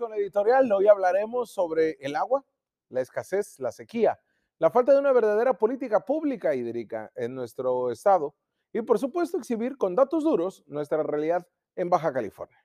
con 0.00 0.10
la 0.10 0.16
editorial. 0.16 0.72
Hoy 0.72 0.88
hablaremos 0.88 1.50
sobre 1.50 1.98
el 2.00 2.16
agua, 2.16 2.42
la 2.88 3.02
escasez, 3.02 3.60
la 3.60 3.70
sequía, 3.70 4.18
la 4.58 4.70
falta 4.70 4.94
de 4.94 4.98
una 4.98 5.12
verdadera 5.12 5.52
política 5.52 6.00
pública 6.00 6.54
hídrica 6.54 7.12
en 7.14 7.34
nuestro 7.34 7.92
estado 7.92 8.34
y 8.72 8.80
por 8.80 8.98
supuesto 8.98 9.36
exhibir 9.36 9.76
con 9.76 9.94
datos 9.94 10.24
duros 10.24 10.64
nuestra 10.66 11.02
realidad 11.02 11.46
en 11.76 11.90
Baja 11.90 12.14
California. 12.14 12.64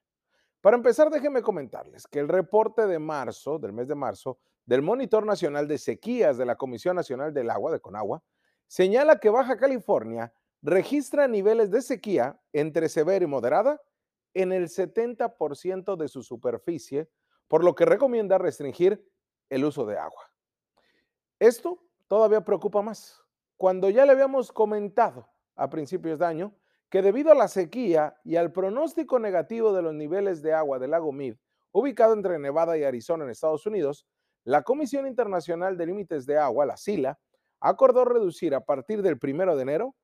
Para 0.62 0.78
empezar, 0.78 1.10
déjenme 1.10 1.42
comentarles 1.42 2.08
que 2.08 2.20
el 2.20 2.30
reporte 2.30 2.88
de 2.88 3.00
marzo, 3.00 3.60
del 3.60 3.74
mes 3.74 3.90
de 3.90 3.96
marzo, 3.96 4.40
del 4.66 4.82
Monitor 4.82 5.26
Nacional 5.26 5.68
de 5.68 5.78
Sequías 5.78 6.38
de 6.38 6.46
la 6.46 6.56
Comisión 6.56 6.96
Nacional 6.96 7.34
del 7.34 7.50
Agua, 7.50 7.72
de 7.72 7.82
Conagua, 7.82 8.24
señala 8.66 9.20
que 9.20 9.30
Baja 9.30 9.58
California 9.58 10.34
registra 10.62 11.28
niveles 11.28 11.70
de 11.70 11.82
sequía 11.82 12.40
entre 12.54 12.88
severa 12.88 13.26
y 13.26 13.28
moderada 13.28 13.82
en 14.34 14.52
el 14.52 14.70
70% 14.70 15.96
de 15.96 16.08
su 16.08 16.24
superficie, 16.24 17.10
por 17.48 17.64
lo 17.64 17.76
que 17.76 17.86
recomienda 17.86 18.38
restringir 18.38 19.08
el 19.50 19.66
uso 19.66 19.86
de 19.86 19.98
agua. 19.98 20.32
Esto 21.40 21.80
todavía 22.08 22.42
preocupa 22.42 22.82
más. 22.82 23.22
Cuando 23.58 23.90
ya 23.90 24.06
le 24.06 24.12
habíamos 24.12 24.52
comentado 24.52 25.30
a 25.56 25.70
principios 25.70 26.20
de 26.20 26.26
año 26.26 26.56
que 26.90 27.02
debido 27.02 27.32
a 27.32 27.36
la 27.36 27.48
sequía 27.48 28.16
y 28.24 28.36
al 28.36 28.52
pronóstico 28.52 29.20
negativo 29.20 29.74
de 29.74 29.82
los 29.82 29.94
niveles 29.94 30.42
de 30.42 30.54
agua 30.54 30.80
del 30.80 30.92
lago 30.92 31.12
Mead, 31.12 31.36
ubicado 31.72 32.14
entre 32.14 32.40
Nevada 32.40 32.78
y 32.78 32.84
Arizona 32.84 33.24
en 33.26 33.32
Estados 33.32 33.66
Unidos, 33.66 34.08
la 34.44 34.64
Comisión 34.64 35.08
Internacional 35.08 35.78
de 35.78 35.88
Límites 35.88 36.26
de 36.26 36.38
Agua, 36.38 36.66
la 36.66 36.78
SILA, 36.78 37.20
acordó 37.60 38.06
reducir 38.06 38.54
a 38.54 38.62
partir 38.62 39.02
del 39.02 39.20
1 39.22 39.56
de 39.56 39.62
enero 39.62 39.96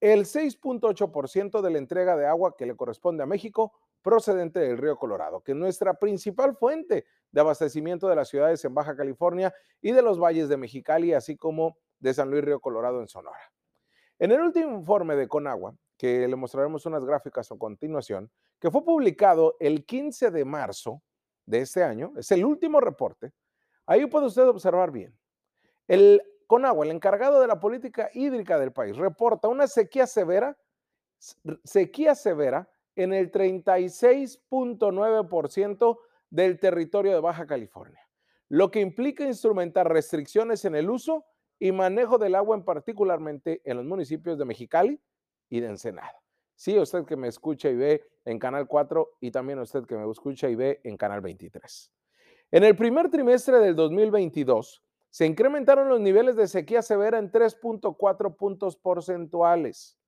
el 0.00 0.26
6.8% 0.26 1.62
de 1.62 1.70
la 1.70 1.78
entrega 1.78 2.16
de 2.16 2.26
agua 2.26 2.54
que 2.56 2.66
le 2.66 2.76
corresponde 2.76 3.22
a 3.22 3.26
México 3.26 3.72
procedente 4.06 4.60
del 4.60 4.78
río 4.78 4.96
Colorado, 4.96 5.40
que 5.40 5.50
es 5.50 5.58
nuestra 5.58 5.94
principal 5.94 6.54
fuente 6.54 7.06
de 7.32 7.40
abastecimiento 7.40 8.06
de 8.06 8.14
las 8.14 8.28
ciudades 8.28 8.64
en 8.64 8.72
Baja 8.72 8.94
California 8.94 9.52
y 9.80 9.90
de 9.90 10.00
los 10.00 10.16
valles 10.16 10.48
de 10.48 10.56
Mexicali, 10.56 11.12
así 11.12 11.36
como 11.36 11.76
de 11.98 12.14
San 12.14 12.30
Luis 12.30 12.44
Río 12.44 12.60
Colorado 12.60 13.00
en 13.00 13.08
Sonora. 13.08 13.52
En 14.20 14.30
el 14.30 14.40
último 14.42 14.78
informe 14.78 15.16
de 15.16 15.26
Conagua, 15.26 15.74
que 15.98 16.28
le 16.28 16.36
mostraremos 16.36 16.86
unas 16.86 17.04
gráficas 17.04 17.50
a 17.50 17.56
continuación, 17.56 18.30
que 18.60 18.70
fue 18.70 18.84
publicado 18.84 19.56
el 19.58 19.84
15 19.84 20.30
de 20.30 20.44
marzo 20.44 21.02
de 21.44 21.62
este 21.62 21.82
año, 21.82 22.12
es 22.16 22.30
el 22.30 22.44
último 22.44 22.78
reporte, 22.78 23.32
ahí 23.86 24.06
puede 24.06 24.26
usted 24.26 24.46
observar 24.46 24.92
bien. 24.92 25.18
El 25.88 26.22
Conagua, 26.46 26.84
el 26.84 26.92
encargado 26.92 27.40
de 27.40 27.48
la 27.48 27.58
política 27.58 28.08
hídrica 28.14 28.56
del 28.56 28.72
país, 28.72 28.96
reporta 28.96 29.48
una 29.48 29.66
sequía 29.66 30.06
severa, 30.06 30.56
sequía 31.64 32.14
severa 32.14 32.68
en 32.96 33.12
el 33.12 33.30
36.9% 33.30 35.98
del 36.30 36.58
territorio 36.58 37.12
de 37.12 37.20
Baja 37.20 37.46
California, 37.46 38.00
lo 38.48 38.70
que 38.70 38.80
implica 38.80 39.24
instrumentar 39.24 39.88
restricciones 39.88 40.64
en 40.64 40.74
el 40.74 40.90
uso 40.90 41.24
y 41.58 41.72
manejo 41.72 42.18
del 42.18 42.34
agua, 42.34 42.56
en 42.56 42.64
particularmente 42.64 43.62
en 43.64 43.76
los 43.76 43.86
municipios 43.86 44.38
de 44.38 44.44
Mexicali 44.44 45.00
y 45.48 45.60
de 45.60 45.68
Ensenada. 45.68 46.20
Sí, 46.54 46.78
usted 46.78 47.04
que 47.04 47.16
me 47.16 47.28
escucha 47.28 47.68
y 47.68 47.76
ve 47.76 48.02
en 48.24 48.38
Canal 48.38 48.66
4 48.66 49.18
y 49.20 49.30
también 49.30 49.58
usted 49.58 49.84
que 49.84 49.96
me 49.96 50.10
escucha 50.10 50.48
y 50.48 50.54
ve 50.54 50.80
en 50.84 50.96
Canal 50.96 51.20
23. 51.20 51.92
En 52.50 52.64
el 52.64 52.76
primer 52.76 53.10
trimestre 53.10 53.58
del 53.58 53.76
2022, 53.76 54.82
se 55.10 55.26
incrementaron 55.26 55.88
los 55.88 56.00
niveles 56.00 56.36
de 56.36 56.46
sequía 56.46 56.82
severa 56.82 57.18
en 57.18 57.30
3.4 57.30 58.36
puntos 58.36 58.76
porcentuales. 58.76 59.98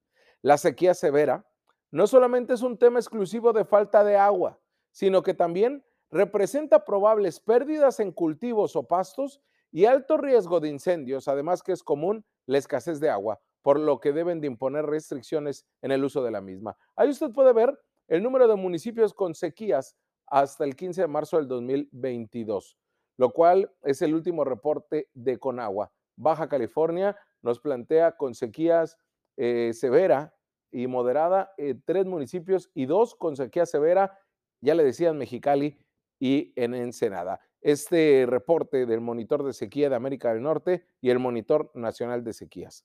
La 0.43 0.57
sequía 0.57 0.95
severa 0.95 1.47
no 1.91 2.07
solamente 2.07 2.55
es 2.55 2.63
un 2.63 2.79
tema 2.79 2.99
exclusivo 2.99 3.53
de 3.53 3.65
falta 3.65 4.05
de 4.05 4.17
agua, 4.17 4.59
sino 4.91 5.23
que 5.23 5.35
también 5.35 5.85
representa 6.11 6.85
probables 6.85 7.41
pérdidas 7.41 8.01
en 8.01 8.13
cultivos 8.13 8.77
o 8.77 8.85
pastos 8.85 9.41
y 9.71 9.85
alto 9.85 10.17
riesgo 10.17 10.61
de 10.61 10.69
incendios, 10.69 11.29
además 11.29 11.63
que 11.63 11.73
es 11.73 11.83
común 11.83 12.25
la 12.47 12.59
escasez 12.59 13.01
de 13.01 13.11
agua, 13.11 13.41
por 13.63 13.79
lo 13.79 14.01
que 14.01 14.13
deben 14.13 14.41
de 14.41 14.47
imponer 14.47 14.87
restricciones 14.87 15.67
en 15.83 15.93
el 15.93 16.05
uso 16.05 16.23
de 16.23 16.31
la 16.31 16.41
misma. 16.41 16.77
Ahí 16.97 17.11
usted 17.11 17.31
puede 17.31 17.53
ver 17.53 17.79
el 18.07 18.23
número 18.23 18.49
de 18.49 18.57
municipios 18.57 19.13
con 19.13 19.35
sequías 19.35 19.97
hasta 20.27 20.65
el 20.65 20.77
15 20.77 21.03
de 21.03 21.09
marzo 21.09 21.37
del 21.37 21.49
2022 21.49 22.79
lo 23.19 23.31
cual 23.31 23.71
es 23.83 24.01
el 24.01 24.15
último 24.15 24.45
reporte 24.45 25.09
de 25.13 25.39
Conagua. 25.39 25.93
Baja 26.17 26.49
California 26.49 27.17
nos 27.43 27.61
plantea 27.61 28.17
con 28.17 28.35
sequías 28.35 28.97
eh, 29.37 29.73
severa 29.75 30.35
y 30.71 30.87
moderada, 30.87 31.53
en 31.57 31.83
tres 31.83 32.07
municipios 32.07 32.71
y 32.75 32.87
dos 32.87 33.15
con 33.15 33.37
sequía 33.37 33.67
severa, 33.67 34.19
ya 34.61 34.75
le 34.75 34.85
decían 34.85 35.19
Mexicali 35.19 35.79
y 36.19 36.53
en 36.57 36.75
Ensenada. 36.75 37.41
Este 37.61 38.25
reporte 38.29 38.87
del 38.87 39.01
Monitor 39.01 39.45
de 39.45 39.53
Sequía 39.53 39.89
de 39.89 39.97
América 39.97 40.33
del 40.33 40.43
Norte 40.43 40.85
y 41.01 41.11
el 41.11 41.19
Monitor 41.19 41.71
Nacional 41.75 42.25
de 42.25 42.33
Sequías. 42.33 42.85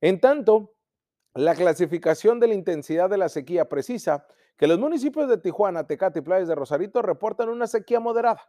En 0.00 0.20
tanto, 0.20 0.74
la 1.34 1.54
clasificación 1.54 2.40
de 2.40 2.48
la 2.48 2.54
intensidad 2.54 3.10
de 3.10 3.18
la 3.18 3.28
sequía 3.28 3.68
precisa 3.68 4.26
que 4.56 4.68
los 4.68 4.78
municipios 4.78 5.28
de 5.28 5.38
Tijuana, 5.38 5.86
Tecate 5.86 6.20
y 6.20 6.22
Playas 6.22 6.48
de 6.48 6.54
Rosarito 6.54 7.02
reportan 7.02 7.48
una 7.48 7.66
sequía 7.66 8.00
moderada 8.00 8.42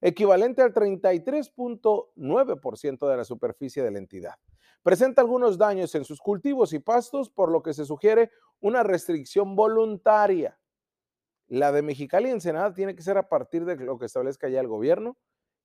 equivalente 0.00 0.62
al 0.62 0.72
33.9% 0.72 3.08
de 3.08 3.16
la 3.16 3.24
superficie 3.24 3.82
de 3.82 3.90
la 3.90 3.98
entidad. 3.98 4.36
Presenta 4.82 5.20
algunos 5.20 5.58
daños 5.58 5.94
en 5.94 6.04
sus 6.04 6.20
cultivos 6.20 6.72
y 6.72 6.78
pastos, 6.78 7.28
por 7.28 7.50
lo 7.50 7.62
que 7.62 7.74
se 7.74 7.84
sugiere 7.84 8.30
una 8.60 8.82
restricción 8.82 9.54
voluntaria. 9.54 10.58
La 11.48 11.72
de 11.72 11.82
Mexicali 11.82 12.28
y 12.28 12.32
Ensenada 12.32 12.72
tiene 12.72 12.94
que 12.94 13.02
ser 13.02 13.18
a 13.18 13.28
partir 13.28 13.64
de 13.64 13.76
lo 13.76 13.98
que 13.98 14.06
establezca 14.06 14.48
ya 14.48 14.60
el 14.60 14.68
gobierno, 14.68 15.18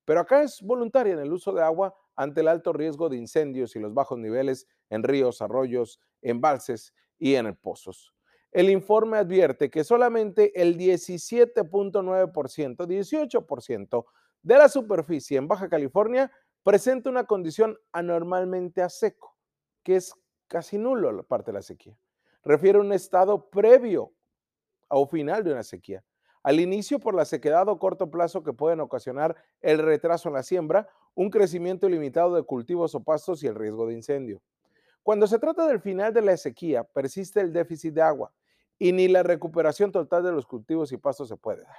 pero 0.03 0.19
acá 0.19 0.43
es 0.43 0.61
voluntaria 0.61 1.13
en 1.13 1.19
el 1.19 1.31
uso 1.31 1.53
de 1.53 1.63
agua 1.63 1.95
ante 2.15 2.41
el 2.41 2.47
alto 2.47 2.73
riesgo 2.73 3.09
de 3.09 3.17
incendios 3.17 3.75
y 3.75 3.79
los 3.79 3.93
bajos 3.93 4.17
niveles 4.17 4.67
en 4.89 5.03
ríos, 5.03 5.41
arroyos, 5.41 5.99
embalses 6.21 6.93
y 7.17 7.35
en 7.35 7.55
pozos. 7.55 8.13
El 8.51 8.69
informe 8.69 9.17
advierte 9.17 9.69
que 9.69 9.83
solamente 9.83 10.61
el 10.61 10.77
17.9%, 10.77 12.87
18% 12.87 14.05
de 14.41 14.57
la 14.57 14.69
superficie 14.69 15.37
en 15.37 15.47
Baja 15.47 15.67
California 15.67 16.31
presenta 16.65 17.11
una 17.11 17.25
condición 17.25 17.77
anormalmente 17.91 18.81
a 18.81 18.89
seco, 18.89 19.37
que 19.83 19.97
es 19.97 20.15
casi 20.47 20.79
nulo 20.79 21.11
la 21.11 21.21
parte 21.21 21.51
de 21.51 21.59
la 21.59 21.61
sequía. 21.61 21.95
Refiere 22.43 22.79
un 22.79 22.91
estado 22.91 23.51
previo 23.51 24.13
o 24.87 25.05
final 25.05 25.43
de 25.43 25.51
una 25.51 25.61
sequía. 25.61 26.03
Al 26.41 26.59
inicio 26.59 26.99
por 26.99 27.13
la 27.13 27.25
sequedad 27.25 27.69
o 27.69 27.77
corto 27.77 28.09
plazo 28.09 28.41
que 28.41 28.51
pueden 28.51 28.79
ocasionar 28.79 29.35
el 29.61 29.77
retraso 29.77 30.27
en 30.29 30.33
la 30.33 30.41
siembra, 30.41 30.89
un 31.13 31.29
crecimiento 31.29 31.87
ilimitado 31.87 32.35
de 32.35 32.41
cultivos 32.41 32.95
o 32.95 33.03
pastos 33.03 33.43
y 33.43 33.47
el 33.47 33.53
riesgo 33.53 33.85
de 33.85 33.93
incendio. 33.93 34.41
Cuando 35.03 35.27
se 35.27 35.37
trata 35.37 35.67
del 35.67 35.81
final 35.81 36.13
de 36.13 36.23
la 36.23 36.35
sequía, 36.35 36.83
persiste 36.83 37.41
el 37.41 37.53
déficit 37.53 37.93
de 37.93 38.01
agua 38.01 38.33
y 38.79 38.91
ni 38.91 39.07
la 39.07 39.21
recuperación 39.21 39.91
total 39.91 40.23
de 40.23 40.31
los 40.31 40.47
cultivos 40.47 40.91
y 40.91 40.97
pastos 40.97 41.29
se 41.29 41.37
puede 41.37 41.61
dar. 41.61 41.77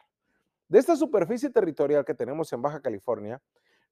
De 0.69 0.79
esta 0.79 0.95
superficie 0.95 1.51
territorial 1.51 2.05
que 2.05 2.15
tenemos 2.15 2.53
en 2.53 2.63
Baja 2.63 2.81
California, 2.81 3.43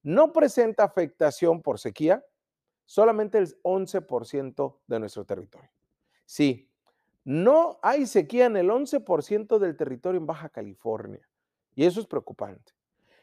no 0.04 0.32
presenta 0.32 0.84
afectación 0.84 1.60
por 1.60 1.80
sequía 1.80 2.24
solamente 2.84 3.38
el 3.38 3.60
11% 3.62 4.76
de 4.86 5.00
nuestro 5.00 5.24
territorio. 5.24 5.70
Sí, 6.26 6.70
no 7.24 7.78
hay 7.82 8.06
sequía 8.06 8.46
en 8.46 8.56
el 8.56 8.68
11% 8.68 9.58
del 9.58 9.76
territorio 9.76 10.20
en 10.20 10.26
Baja 10.26 10.50
California. 10.50 11.26
Y 11.74 11.86
eso 11.86 12.00
es 12.00 12.06
preocupante. 12.06 12.72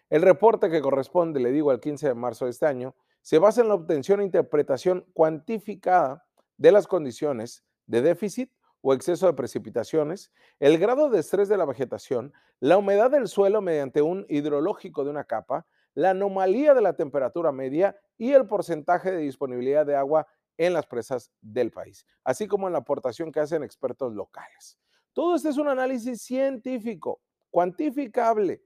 El 0.10 0.24
reporte 0.24 0.70
que 0.70 0.82
corresponde, 0.82 1.40
le 1.40 1.52
digo, 1.52 1.72
al 1.72 1.80
15 1.80 2.10
de 2.10 2.16
marzo 2.16 2.46
de 2.46 2.52
este 2.52 2.66
año, 2.66 2.96
se 3.22 3.38
basa 3.38 3.62
en 3.62 3.68
la 3.68 3.76
obtención 3.76 4.20
e 4.20 4.26
interpretación 4.26 5.06
cuantificada 5.14 6.26
de 6.58 6.72
las 6.72 6.88
condiciones 6.88 7.64
de 7.86 8.02
déficit 8.02 8.52
o 8.82 8.94
exceso 8.94 9.28
de 9.28 9.34
precipitaciones, 9.34 10.32
el 10.60 10.80
grado 10.80 11.10
de 11.10 11.20
estrés 11.20 11.48
de 11.48 11.58
la 11.58 11.66
vegetación, 11.66 12.34
la 12.60 12.78
humedad 12.78 13.12
del 13.12 13.28
suelo 13.28 13.62
mediante 13.62 14.02
un 14.02 14.26
hidrológico 14.28 15.04
de 15.04 15.12
una 15.12 15.26
capa, 15.26 15.68
la 15.94 16.12
anomalía 16.12 16.74
de 16.74 16.82
la 16.82 16.96
temperatura 16.96 17.52
media 17.52 17.96
y 18.18 18.32
el 18.32 18.48
porcentaje 18.48 19.12
de 19.12 19.18
disponibilidad 19.18 19.86
de 19.86 19.96
agua 19.96 20.28
en 20.58 20.74
las 20.74 20.86
presas 20.86 21.32
del 21.42 21.72
país, 21.72 22.06
así 22.24 22.48
como 22.48 22.68
en 22.68 22.74
la 22.74 22.80
aportación 22.80 23.32
que 23.32 23.40
hacen 23.40 23.64
expertos 23.64 24.14
locales. 24.14 24.78
Todo 25.14 25.36
esto 25.36 25.50
es 25.50 25.58
un 25.58 25.68
análisis 25.68 26.22
científico, 26.22 27.22
cuantificable. 27.50 28.64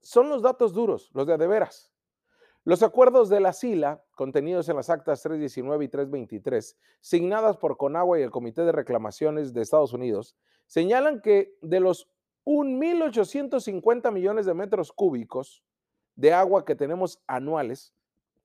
Son 0.00 0.28
los 0.28 0.42
datos 0.42 0.72
duros, 0.72 1.10
los 1.12 1.26
de 1.26 1.36
de 1.36 1.46
veras. 1.46 1.92
Los 2.64 2.82
acuerdos 2.82 3.28
de 3.28 3.38
la 3.38 3.52
SILA, 3.52 4.02
contenidos 4.16 4.68
en 4.68 4.74
las 4.74 4.90
actas 4.90 5.22
319 5.22 5.84
y 5.84 5.88
323, 5.88 6.76
signadas 7.00 7.56
por 7.58 7.76
Conagua 7.76 8.18
y 8.18 8.22
el 8.22 8.32
Comité 8.32 8.64
de 8.64 8.72
Reclamaciones 8.72 9.52
de 9.52 9.62
Estados 9.62 9.92
Unidos, 9.92 10.36
señalan 10.66 11.20
que 11.20 11.56
de 11.62 11.78
los 11.78 12.10
1.850 12.44 14.10
millones 14.10 14.46
de 14.46 14.54
metros 14.54 14.92
cúbicos 14.92 15.62
de 16.16 16.32
agua 16.32 16.64
que 16.64 16.74
tenemos 16.74 17.22
anuales 17.26 17.94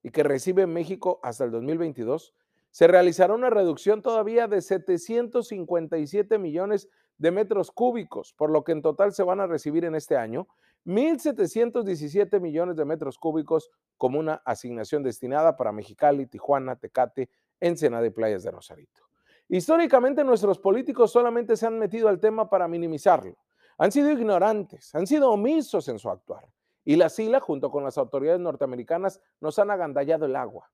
y 0.03 0.11
que 0.11 0.23
recibe 0.23 0.67
México 0.67 1.19
hasta 1.23 1.45
el 1.45 1.51
2022, 1.51 2.33
se 2.69 2.87
realizará 2.87 3.33
una 3.33 3.49
reducción 3.49 4.01
todavía 4.01 4.47
de 4.47 4.61
757 4.61 6.37
millones 6.37 6.89
de 7.17 7.31
metros 7.31 7.71
cúbicos, 7.71 8.33
por 8.33 8.49
lo 8.49 8.63
que 8.63 8.71
en 8.71 8.81
total 8.81 9.13
se 9.13 9.23
van 9.23 9.39
a 9.41 9.47
recibir 9.47 9.85
en 9.85 9.95
este 9.95 10.17
año 10.17 10.47
1.717 10.85 12.39
millones 12.39 12.75
de 12.75 12.85
metros 12.85 13.17
cúbicos 13.17 13.69
como 13.97 14.19
una 14.19 14.41
asignación 14.45 15.03
destinada 15.03 15.55
para 15.55 15.71
Mexicali, 15.71 16.25
Tijuana, 16.25 16.75
Tecate, 16.77 17.29
Ensenada 17.59 18.05
y 18.05 18.09
Playas 18.09 18.43
de 18.43 18.51
Rosarito. 18.51 19.03
Históricamente 19.47 20.23
nuestros 20.23 20.57
políticos 20.57 21.11
solamente 21.11 21.55
se 21.57 21.67
han 21.67 21.77
metido 21.77 22.07
al 22.07 22.19
tema 22.19 22.49
para 22.49 22.67
minimizarlo. 22.67 23.37
Han 23.77 23.91
sido 23.91 24.09
ignorantes, 24.09 24.95
han 24.95 25.05
sido 25.05 25.29
omisos 25.29 25.87
en 25.89 25.99
su 25.99 26.09
actuar. 26.09 26.47
Y 26.83 26.95
la 26.95 27.09
SILA, 27.09 27.39
junto 27.39 27.69
con 27.69 27.83
las 27.83 27.97
autoridades 27.97 28.39
norteamericanas, 28.39 29.21
nos 29.39 29.59
han 29.59 29.71
agandallado 29.71 30.25
el 30.25 30.35
agua. 30.35 30.71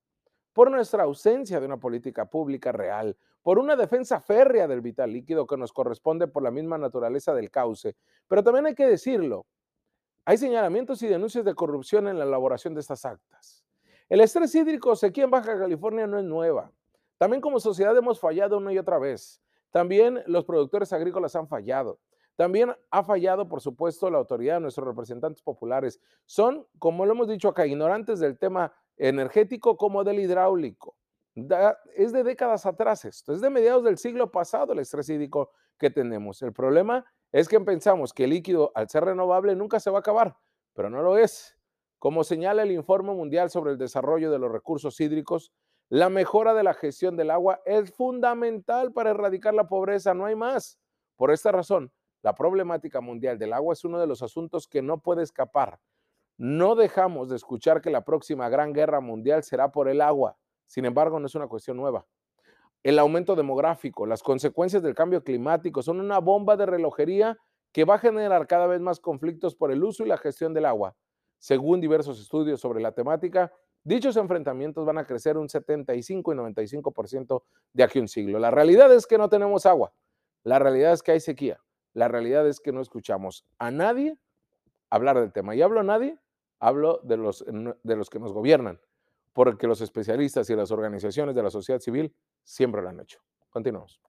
Por 0.54 0.72
nuestra 0.72 1.04
ausencia 1.04 1.60
de 1.60 1.66
una 1.66 1.78
política 1.78 2.26
pública 2.30 2.72
real, 2.72 3.18
por 3.44 3.60
una 3.60 3.76
defensa 3.76 4.20
férrea 4.20 4.68
del 4.68 4.82
vital 4.82 5.12
líquido 5.12 5.46
que 5.46 5.58
nos 5.58 5.72
corresponde 5.72 6.28
por 6.28 6.44
la 6.44 6.52
misma 6.52 6.78
naturaleza 6.78 7.34
del 7.34 7.52
cauce. 7.52 7.96
Pero 8.28 8.44
también 8.44 8.66
hay 8.66 8.76
que 8.76 8.88
decirlo, 8.88 9.46
hay 10.26 10.38
señalamientos 10.38 11.02
y 11.04 11.08
denuncias 11.08 11.46
de 11.46 11.56
corrupción 11.56 12.08
en 12.10 12.20
la 12.20 12.26
elaboración 12.26 12.74
de 12.74 12.82
estas 12.82 13.06
actas. 13.06 13.64
El 14.10 14.20
estrés 14.20 14.54
hídrico 14.56 14.96
sequía 14.96 15.24
en 15.24 15.32
Baja 15.32 15.58
California 15.58 16.08
no 16.08 16.18
es 16.20 16.26
nueva. 16.26 16.72
También 17.18 17.42
como 17.42 17.62
sociedad 17.62 17.96
hemos 17.96 18.20
fallado 18.20 18.58
una 18.58 18.74
y 18.74 18.78
otra 18.78 19.00
vez. 19.00 19.42
También 19.72 20.22
los 20.28 20.44
productores 20.44 20.92
agrícolas 20.92 21.36
han 21.38 21.48
fallado. 21.48 22.00
También 22.38 22.72
ha 22.92 23.04
fallado, 23.04 23.50
por 23.50 23.62
supuesto, 23.62 24.12
la 24.12 24.20
autoridad 24.20 24.56
de 24.56 24.62
nuestros 24.62 24.88
representantes 24.88 25.42
populares. 25.42 26.00
Son, 26.26 26.68
como 26.78 27.04
lo 27.06 27.14
hemos 27.14 27.28
dicho 27.28 27.50
acá, 27.50 27.66
ignorantes 27.66 28.20
del 28.20 28.38
tema 28.38 28.72
energético 28.96 29.76
como 29.76 30.04
del 30.04 30.20
hidráulico. 30.20 30.96
es 31.96 32.14
de 32.14 32.24
décadas 32.24 32.68
atrás 32.68 33.06
esto, 33.06 33.34
es 33.34 33.42
de 33.42 33.50
mediados 33.50 33.84
del 33.84 33.98
siglo 33.98 34.32
pasado 34.32 34.74
el 34.74 34.80
estrés 34.80 35.10
hídrico 35.10 35.52
que 35.80 35.90
tenemos. 35.90 36.40
El 36.44 36.54
problema 36.54 37.06
es 37.32 37.50
que 37.50 37.60
pensamos 37.60 38.14
que 38.14 38.26
el 38.26 38.30
líquido, 38.30 38.72
al 38.76 38.88
ser 38.88 39.06
renovable, 39.06 39.56
nunca 39.56 39.80
se 39.80 39.90
va 39.90 39.98
a 39.98 40.00
acabar, 40.02 40.38
pero 40.74 40.92
no 40.92 41.02
lo 41.02 41.18
es. 41.18 41.58
Como 41.98 42.24
señala 42.24 42.62
el 42.62 42.72
Informe 42.72 43.16
Mundial 43.16 43.50
sobre 43.50 43.72
el 43.72 43.80
Desarrollo 43.80 44.30
de 44.30 44.38
los 44.38 44.52
Recursos 44.52 45.00
Hídricos, 45.00 45.52
la 45.90 46.10
mejora 46.10 46.54
de 46.54 46.64
la 46.64 46.76
gestión 46.76 47.18
del 47.18 47.32
agua 47.32 47.62
es 47.66 47.92
fundamental 47.92 48.94
para 48.94 49.10
erradicar 49.10 49.56
la 49.56 49.68
pobreza, 49.68 50.14
no 50.14 50.26
hay 50.26 50.36
más. 50.36 50.80
Por 51.16 51.32
esta 51.32 51.52
razón, 51.52 51.92
la 52.28 52.36
problemática 52.36 53.00
mundial 53.00 53.40
del 53.40 53.54
agua 53.54 53.72
es 53.72 53.86
uno 53.86 54.02
de 54.02 54.06
los 54.06 54.22
asuntos 54.22 54.68
que 54.68 54.82
no 54.82 55.00
puede 55.00 55.24
escapar. 55.24 55.80
No 56.38 56.76
dejamos 56.76 57.30
de 57.30 57.38
escuchar 57.38 57.80
que 57.80 57.90
la 57.90 58.04
próxima 58.04 58.50
gran 58.50 58.74
guerra 58.74 59.00
mundial 59.00 59.44
será 59.44 59.72
por 59.72 59.88
el 59.88 60.02
agua. 60.02 60.36
Sin 60.66 60.84
embargo, 60.84 61.22
no 61.22 61.28
es 61.28 61.36
una 61.36 61.48
cuestión 61.48 61.78
nueva. 61.78 62.06
El 62.84 63.00
aumento 63.00 63.34
demográfico, 63.34 64.06
las 64.06 64.24
consecuencias 64.24 64.84
del 64.84 64.94
cambio 64.94 65.24
climático 65.24 65.82
son 65.82 66.02
una 66.02 66.20
bomba 66.20 66.58
de 66.58 66.66
relojería 66.66 67.38
que 67.72 67.86
va 67.86 67.96
a 67.96 68.00
generar 68.00 68.46
cada 68.46 68.68
vez 68.68 68.82
más 68.82 69.00
conflictos 69.00 69.56
por 69.56 69.72
el 69.72 69.82
uso 69.82 70.04
y 70.04 70.10
la 70.10 70.18
gestión 70.18 70.54
del 70.54 70.66
agua. 70.66 70.98
Según 71.40 71.80
diversos 71.80 72.20
estudios 72.20 72.60
sobre 72.60 72.82
la 72.82 72.92
temática, 72.92 73.54
dichos 73.86 74.18
enfrentamientos 74.18 74.86
van 74.86 74.98
a 74.98 75.06
crecer 75.06 75.38
un 75.38 75.48
75 75.48 76.34
y 76.34 76.36
95% 76.36 77.42
de 77.72 77.84
aquí 77.84 78.00
a 78.00 78.02
un 78.02 78.10
siglo. 78.10 78.38
La 78.38 78.52
realidad 78.52 78.94
es 78.94 79.08
que 79.08 79.18
no 79.18 79.30
tenemos 79.30 79.66
agua. 79.66 79.94
La 80.44 80.60
realidad 80.60 80.92
es 80.92 81.02
que 81.02 81.14
hay 81.14 81.22
sequía. 81.22 81.62
La 81.94 82.08
realidad 82.08 82.48
es 82.48 82.60
que 82.60 82.72
no 82.72 82.82
escuchamos 82.82 83.46
a 83.58 83.72
nadie 83.72 84.18
hablar 84.90 85.20
del 85.20 85.32
tema. 85.32 85.56
Y 85.56 85.62
hablo 85.62 85.80
a 85.80 85.84
nadie, 85.84 86.20
hablo 86.60 87.00
de 87.04 87.18
los, 87.18 87.46
de 87.46 87.96
los 87.96 88.10
que 88.10 88.20
nos 88.20 88.34
gobiernan, 88.34 88.80
porque 89.34 89.68
los 89.68 89.82
especialistas 89.82 90.50
y 90.50 90.56
las 90.56 90.72
organizaciones 90.72 91.36
de 91.36 91.44
la 91.44 91.50
sociedad 91.50 91.80
civil 91.80 92.16
siempre 92.44 92.82
lo 92.82 92.90
han 92.90 93.00
hecho. 93.00 93.20
Continuamos. 93.50 94.02